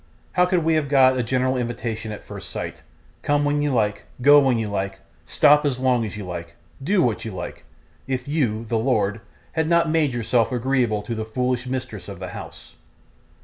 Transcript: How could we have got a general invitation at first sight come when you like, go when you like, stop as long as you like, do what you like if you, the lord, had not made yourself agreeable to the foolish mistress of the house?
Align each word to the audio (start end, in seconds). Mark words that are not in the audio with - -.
How 0.31 0.47
could 0.47 0.63
we 0.63 0.73
have 0.73 0.89
got 0.89 1.15
a 1.19 1.21
general 1.21 1.55
invitation 1.55 2.11
at 2.11 2.23
first 2.23 2.49
sight 2.49 2.81
come 3.21 3.45
when 3.45 3.61
you 3.61 3.69
like, 3.71 4.05
go 4.19 4.39
when 4.39 4.57
you 4.57 4.67
like, 4.67 4.97
stop 5.27 5.63
as 5.63 5.77
long 5.77 6.03
as 6.05 6.17
you 6.17 6.25
like, 6.25 6.55
do 6.83 7.03
what 7.03 7.23
you 7.23 7.29
like 7.29 7.65
if 8.07 8.27
you, 8.27 8.65
the 8.65 8.79
lord, 8.79 9.21
had 9.51 9.67
not 9.67 9.91
made 9.91 10.11
yourself 10.11 10.51
agreeable 10.51 11.03
to 11.03 11.13
the 11.13 11.23
foolish 11.23 11.67
mistress 11.67 12.09
of 12.09 12.17
the 12.17 12.29
house? 12.29 12.73